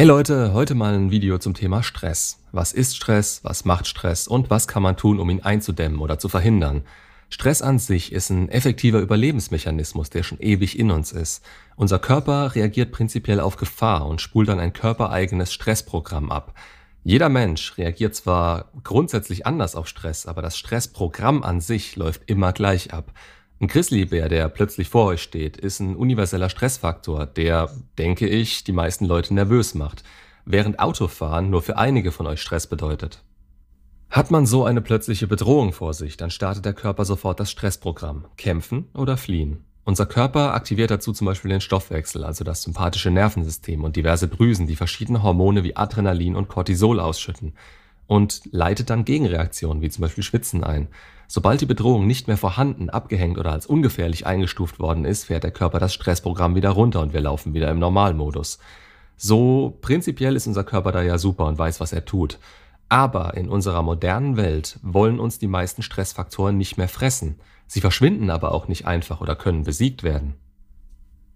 [0.00, 2.42] Hey Leute, heute mal ein Video zum Thema Stress.
[2.52, 3.40] Was ist Stress?
[3.44, 4.28] Was macht Stress?
[4.28, 6.84] Und was kann man tun, um ihn einzudämmen oder zu verhindern?
[7.28, 11.44] Stress an sich ist ein effektiver Überlebensmechanismus, der schon ewig in uns ist.
[11.76, 16.54] Unser Körper reagiert prinzipiell auf Gefahr und spult dann ein körpereigenes Stressprogramm ab.
[17.04, 22.54] Jeder Mensch reagiert zwar grundsätzlich anders auf Stress, aber das Stressprogramm an sich läuft immer
[22.54, 23.12] gleich ab.
[23.62, 28.72] Ein Grizzlybär, der plötzlich vor euch steht, ist ein universeller Stressfaktor, der, denke ich, die
[28.72, 30.02] meisten Leute nervös macht,
[30.46, 33.22] während Autofahren nur für einige von euch Stress bedeutet.
[34.08, 38.24] Hat man so eine plötzliche Bedrohung vor sich, dann startet der Körper sofort das Stressprogramm.
[38.38, 39.62] Kämpfen oder fliehen.
[39.84, 44.68] Unser Körper aktiviert dazu zum Beispiel den Stoffwechsel, also das sympathische Nervensystem und diverse Drüsen,
[44.68, 47.52] die verschiedene Hormone wie Adrenalin und Cortisol ausschütten
[48.10, 50.88] und leitet dann Gegenreaktionen wie zum Beispiel Schwitzen ein.
[51.28, 55.52] Sobald die Bedrohung nicht mehr vorhanden, abgehängt oder als ungefährlich eingestuft worden ist, fährt der
[55.52, 58.58] Körper das Stressprogramm wieder runter und wir laufen wieder im Normalmodus.
[59.16, 62.40] So prinzipiell ist unser Körper da ja super und weiß, was er tut.
[62.88, 67.38] Aber in unserer modernen Welt wollen uns die meisten Stressfaktoren nicht mehr fressen.
[67.68, 70.34] Sie verschwinden aber auch nicht einfach oder können besiegt werden.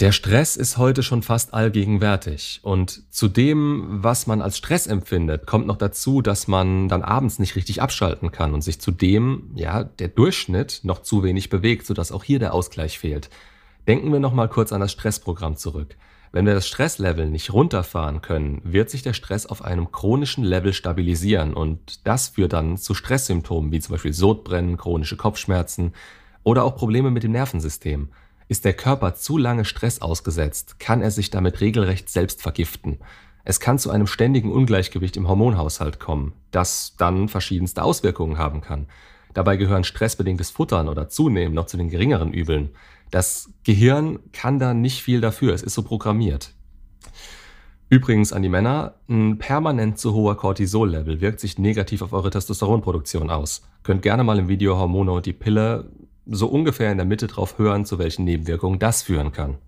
[0.00, 5.44] Der Stress ist heute schon fast allgegenwärtig und zu dem, was man als Stress empfindet,
[5.44, 9.82] kommt noch dazu, dass man dann abends nicht richtig abschalten kann und sich zudem, ja,
[9.82, 13.28] der Durchschnitt noch zu wenig bewegt, sodass auch hier der Ausgleich fehlt.
[13.88, 15.96] Denken wir nochmal kurz an das Stressprogramm zurück.
[16.30, 20.74] Wenn wir das Stresslevel nicht runterfahren können, wird sich der Stress auf einem chronischen Level
[20.74, 25.92] stabilisieren und das führt dann zu Stresssymptomen wie zum Beispiel Sodbrennen, chronische Kopfschmerzen
[26.44, 28.10] oder auch Probleme mit dem Nervensystem.
[28.48, 32.98] Ist der Körper zu lange Stress ausgesetzt, kann er sich damit regelrecht selbst vergiften.
[33.44, 38.86] Es kann zu einem ständigen Ungleichgewicht im Hormonhaushalt kommen, das dann verschiedenste Auswirkungen haben kann.
[39.34, 42.70] Dabei gehören stressbedingtes Futtern oder Zunehmen noch zu den geringeren Übeln.
[43.10, 46.54] Das Gehirn kann da nicht viel dafür, es ist so programmiert.
[47.90, 53.30] Übrigens an die Männer, ein permanent zu hoher Cortisol-Level wirkt sich negativ auf eure Testosteronproduktion
[53.30, 53.62] aus.
[53.82, 55.90] Könnt gerne mal im Video Hormone und die Pille
[56.30, 59.58] so ungefähr in der Mitte drauf hören, zu welchen Nebenwirkungen das führen kann.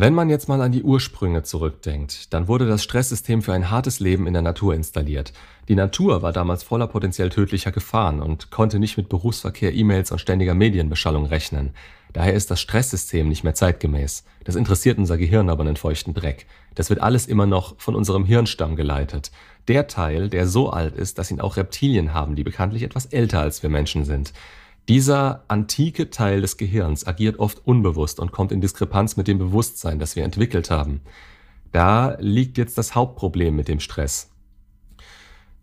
[0.00, 3.98] Wenn man jetzt mal an die Ursprünge zurückdenkt, dann wurde das Stresssystem für ein hartes
[3.98, 5.32] Leben in der Natur installiert.
[5.68, 10.20] Die Natur war damals voller potenziell tödlicher Gefahren und konnte nicht mit Berufsverkehr, E-Mails und
[10.20, 11.70] ständiger Medienbeschallung rechnen.
[12.12, 14.24] Daher ist das Stresssystem nicht mehr zeitgemäß.
[14.44, 16.46] Das interessiert unser Gehirn aber einen feuchten Dreck.
[16.76, 19.32] Das wird alles immer noch von unserem Hirnstamm geleitet.
[19.66, 23.40] Der Teil, der so alt ist, dass ihn auch Reptilien haben, die bekanntlich etwas älter
[23.40, 24.32] als wir Menschen sind.
[24.88, 29.98] Dieser antike Teil des Gehirns agiert oft unbewusst und kommt in Diskrepanz mit dem Bewusstsein,
[29.98, 31.02] das wir entwickelt haben.
[31.72, 34.30] Da liegt jetzt das Hauptproblem mit dem Stress.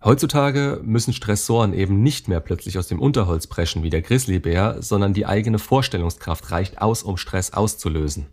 [0.03, 5.15] Heutzutage müssen Stressoren eben nicht mehr plötzlich aus dem Unterholz preschen wie der Grizzlybär, sondern
[5.15, 8.27] die eigene Vorstellungskraft reicht aus, um Stress auszulösen.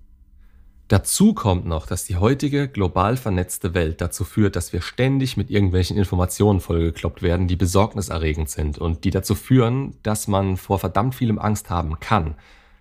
[0.92, 5.48] Dazu kommt noch, dass die heutige global vernetzte Welt dazu führt, dass wir ständig mit
[5.48, 11.14] irgendwelchen Informationen vollgekloppt werden, die besorgniserregend sind und die dazu führen, dass man vor verdammt
[11.14, 12.34] vielem Angst haben kann.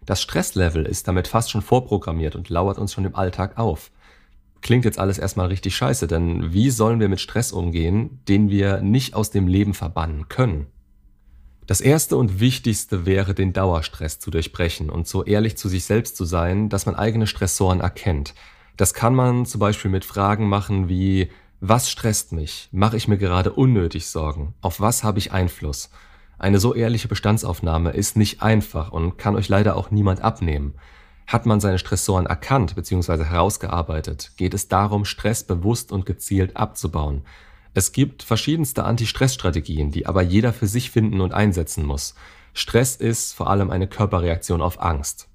[0.05, 3.91] Das Stresslevel ist damit fast schon vorprogrammiert und lauert uns schon im Alltag auf.
[4.59, 8.81] Klingt jetzt alles erstmal richtig scheiße, denn wie sollen wir mit Stress umgehen, den wir
[8.81, 10.67] nicht aus dem Leben verbannen können?
[11.71, 16.17] Das erste und wichtigste wäre, den Dauerstress zu durchbrechen und so ehrlich zu sich selbst
[16.17, 18.33] zu sein, dass man eigene Stressoren erkennt.
[18.75, 22.67] Das kann man zum Beispiel mit Fragen machen wie, was stresst mich?
[22.73, 24.53] Mache ich mir gerade unnötig Sorgen?
[24.59, 25.91] Auf was habe ich Einfluss?
[26.37, 30.73] Eine so ehrliche Bestandsaufnahme ist nicht einfach und kann euch leider auch niemand abnehmen.
[31.25, 33.23] Hat man seine Stressoren erkannt bzw.
[33.23, 37.21] herausgearbeitet, geht es darum, Stress bewusst und gezielt abzubauen.
[37.73, 42.15] Es gibt verschiedenste Anti-Stress-Strategien, die aber jeder für sich finden und einsetzen muss.
[42.53, 45.29] Stress ist vor allem eine Körperreaktion auf Angst.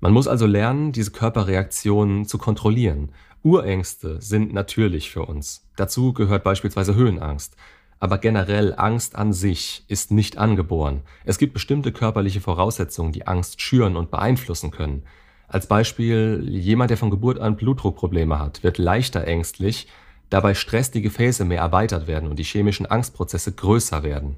[0.00, 3.12] Man muss also lernen, diese Körperreaktionen zu kontrollieren.
[3.42, 5.66] Urängste sind natürlich für uns.
[5.76, 7.56] Dazu gehört beispielsweise Höhenangst.
[7.98, 11.02] Aber generell Angst an sich ist nicht angeboren.
[11.24, 15.04] Es gibt bestimmte körperliche Voraussetzungen, die Angst schüren und beeinflussen können.
[15.48, 19.86] Als Beispiel, jemand, der von Geburt an Blutdruckprobleme hat, wird leichter ängstlich,
[20.30, 24.36] dabei Stress die Gefäße mehr erweitert werden und die chemischen Angstprozesse größer werden.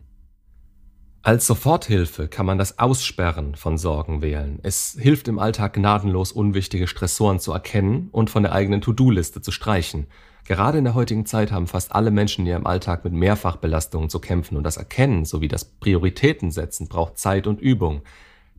[1.24, 4.58] Als Soforthilfe kann man das Aussperren von Sorgen wählen.
[4.64, 9.52] Es hilft im Alltag gnadenlos unwichtige Stressoren zu erkennen und von der eigenen To-Do-Liste zu
[9.52, 10.08] streichen.
[10.44, 14.18] Gerade in der heutigen Zeit haben fast alle Menschen in ihrem Alltag mit Mehrfachbelastungen zu
[14.18, 18.02] kämpfen und das Erkennen sowie das Prioritätensetzen braucht Zeit und Übung.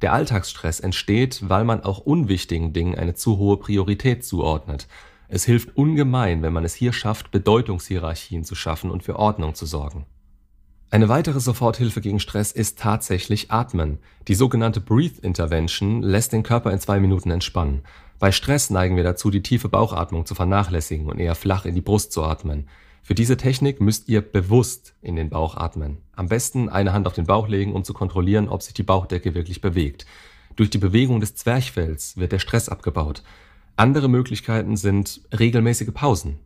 [0.02, 4.88] Der Alltagsstress entsteht, weil man auch unwichtigen Dingen eine zu hohe Priorität zuordnet.
[5.34, 9.66] Es hilft ungemein, wenn man es hier schafft, Bedeutungshierarchien zu schaffen und für Ordnung zu
[9.66, 10.06] sorgen.
[10.92, 13.98] Eine weitere Soforthilfe gegen Stress ist tatsächlich Atmen.
[14.28, 17.82] Die sogenannte Breathe Intervention lässt den Körper in zwei Minuten entspannen.
[18.20, 21.82] Bei Stress neigen wir dazu, die tiefe Bauchatmung zu vernachlässigen und eher flach in die
[21.82, 22.70] Brust zu atmen.
[23.02, 25.98] Für diese Technik müsst ihr bewusst in den Bauch atmen.
[26.16, 29.34] Am besten eine Hand auf den Bauch legen, um zu kontrollieren, ob sich die Bauchdecke
[29.34, 30.06] wirklich bewegt.
[30.56, 33.24] Durch die Bewegung des Zwerchfells wird der Stress abgebaut.
[33.76, 36.38] Andere Möglichkeiten sind regelmäßige Pausen.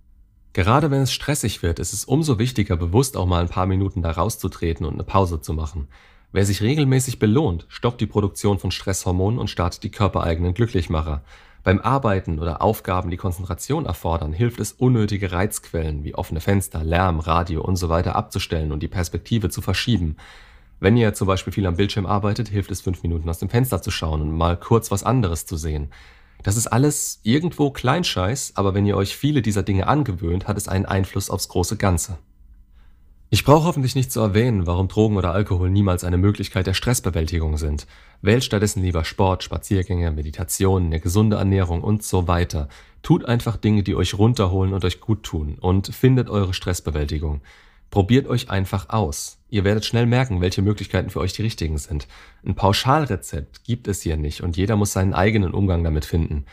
[0.53, 4.01] Gerade wenn es stressig wird, ist es umso wichtiger, bewusst auch mal ein paar Minuten
[4.01, 5.89] da rauszutreten und eine Pause zu machen.
[6.31, 11.21] Wer sich regelmäßig belohnt, stoppt die Produktion von Stresshormonen und startet die körpereigenen Glücklichmacher.
[11.63, 17.19] Beim Arbeiten oder Aufgaben, die Konzentration erfordern, hilft es, unnötige Reizquellen wie offene Fenster, Lärm,
[17.19, 20.15] Radio und so abzustellen und die Perspektive zu verschieben.
[20.79, 23.81] Wenn ihr zum Beispiel viel am Bildschirm arbeitet, hilft es, fünf Minuten aus dem Fenster
[23.81, 25.89] zu schauen und mal kurz was anderes zu sehen.
[26.44, 30.68] Das ist alles irgendwo Kleinscheiß, aber wenn ihr euch viele dieser Dinge angewöhnt, hat es
[30.68, 32.18] einen Einfluss aufs große Ganze.
[33.30, 37.57] Ich brauche hoffentlich nicht zu erwähnen, warum Drogen oder Alkohol niemals eine Möglichkeit der Stressbewältigung
[37.57, 37.86] sind.
[38.22, 42.69] Wählt stattdessen lieber Sport, Spaziergänge, Meditation, eine gesunde Ernährung und so weiter.
[43.04, 47.42] Tut einfach Dinge, die euch runterholen und euch gut tun und findet eure Stressbewältigung.
[47.89, 49.39] Probiert euch einfach aus.
[49.50, 52.07] Ihr werdet schnell merken, welche Möglichkeiten für euch die richtigen sind.
[52.45, 56.45] Ein Pauschalrezept gibt es hier nicht und jeder muss seinen eigenen Umgang damit finden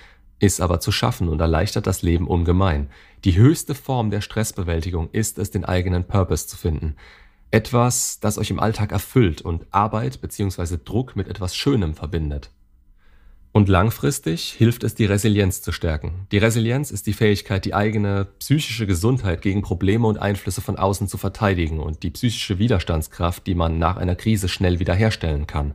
[0.44, 2.90] ist aber zu schaffen und erleichtert das Leben ungemein.
[3.24, 6.96] Die höchste Form der Stressbewältigung ist es, den eigenen Purpose zu finden.
[7.50, 10.78] Etwas, das euch im Alltag erfüllt und Arbeit bzw.
[10.84, 12.50] Druck mit etwas Schönem verbindet.
[13.56, 16.26] Und langfristig hilft es, die Resilienz zu stärken.
[16.32, 21.06] Die Resilienz ist die Fähigkeit, die eigene psychische Gesundheit gegen Probleme und Einflüsse von außen
[21.06, 25.74] zu verteidigen und die psychische Widerstandskraft, die man nach einer Krise schnell wiederherstellen kann.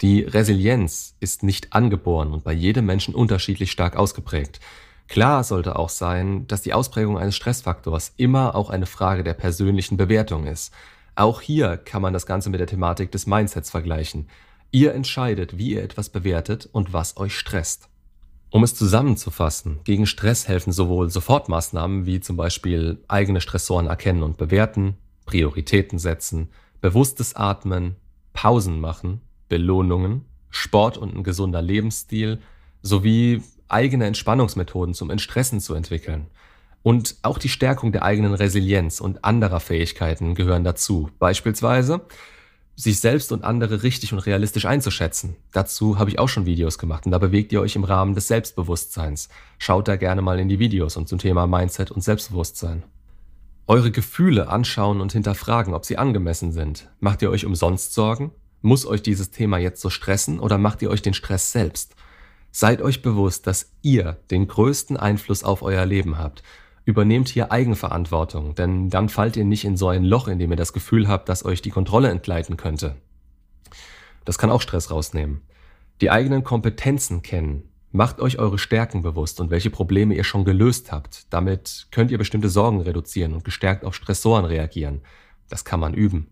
[0.00, 4.58] Die Resilienz ist nicht angeboren und bei jedem Menschen unterschiedlich stark ausgeprägt.
[5.06, 9.98] Klar sollte auch sein, dass die Ausprägung eines Stressfaktors immer auch eine Frage der persönlichen
[9.98, 10.72] Bewertung ist.
[11.14, 14.28] Auch hier kann man das Ganze mit der Thematik des Mindsets vergleichen.
[14.72, 17.90] Ihr entscheidet, wie ihr etwas bewertet und was euch stresst.
[18.48, 24.38] Um es zusammenzufassen, gegen Stress helfen sowohl Sofortmaßnahmen wie zum Beispiel eigene Stressoren erkennen und
[24.38, 24.96] bewerten,
[25.26, 26.48] Prioritäten setzen,
[26.80, 27.96] bewusstes Atmen,
[28.32, 29.20] Pausen machen
[29.50, 32.38] Belohnungen, Sport und ein gesunder Lebensstil
[32.80, 36.28] sowie eigene Entspannungsmethoden zum Entstressen zu entwickeln.
[36.82, 41.10] Und auch die Stärkung der eigenen Resilienz und anderer Fähigkeiten gehören dazu.
[41.18, 42.06] Beispielsweise
[42.74, 45.36] sich selbst und andere richtig und realistisch einzuschätzen.
[45.52, 48.28] Dazu habe ich auch schon Videos gemacht und da bewegt ihr euch im Rahmen des
[48.28, 49.28] Selbstbewusstseins.
[49.58, 52.82] Schaut da gerne mal in die Videos und zum Thema Mindset und Selbstbewusstsein.
[53.66, 56.90] Eure Gefühle anschauen und hinterfragen, ob sie angemessen sind.
[56.98, 58.32] Macht ihr euch umsonst Sorgen?
[58.60, 61.94] Muss euch dieses Thema jetzt so stressen oder macht ihr euch den Stress selbst?
[62.50, 66.42] Seid euch bewusst, dass ihr den größten Einfluss auf euer Leben habt.
[66.84, 70.56] Übernehmt hier Eigenverantwortung, denn dann fallt ihr nicht in so ein Loch, in dem ihr
[70.56, 72.96] das Gefühl habt, dass euch die Kontrolle entgleiten könnte.
[74.24, 75.42] Das kann auch Stress rausnehmen.
[76.00, 77.68] Die eigenen Kompetenzen kennen.
[77.92, 81.32] Macht euch eure Stärken bewusst und welche Probleme ihr schon gelöst habt.
[81.32, 85.02] Damit könnt ihr bestimmte Sorgen reduzieren und gestärkt auf Stressoren reagieren.
[85.48, 86.28] Das kann man üben.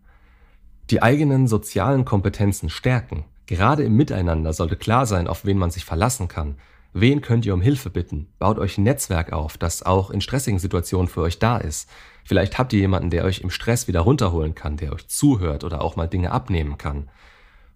[0.89, 3.25] Die eigenen sozialen Kompetenzen stärken.
[3.45, 6.57] Gerade im Miteinander sollte klar sein, auf wen man sich verlassen kann.
[6.93, 8.27] Wen könnt ihr um Hilfe bitten?
[8.37, 11.89] Baut euch ein Netzwerk auf, das auch in stressigen Situationen für euch da ist.
[12.25, 15.81] Vielleicht habt ihr jemanden, der euch im Stress wieder runterholen kann, der euch zuhört oder
[15.81, 17.09] auch mal Dinge abnehmen kann.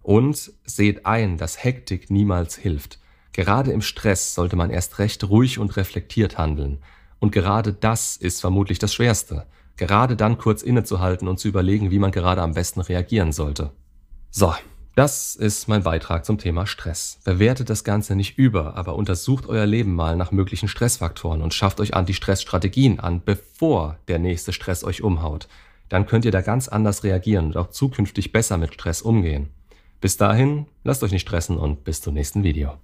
[0.02, 3.00] Und seht ein, dass Hektik niemals hilft.
[3.32, 6.78] Gerade im Stress sollte man erst recht ruhig und reflektiert handeln.
[7.18, 9.46] Und gerade das ist vermutlich das Schwerste
[9.76, 13.70] gerade dann kurz innezuhalten und zu überlegen, wie man gerade am besten reagieren sollte.
[14.30, 14.54] So,
[14.96, 17.18] das ist mein Beitrag zum Thema Stress.
[17.22, 21.80] Bewertet das Ganze nicht über, aber untersucht euer Leben mal nach möglichen Stressfaktoren und schafft
[21.80, 25.48] euch Anti-Stress-Strategien an, bevor der nächste Stress euch umhaut.
[25.90, 29.50] Dann könnt ihr da ganz anders reagieren und auch zukünftig besser mit Stress umgehen.
[30.00, 32.78] Bis dahin, lasst euch nicht stressen und bis zum nächsten Video.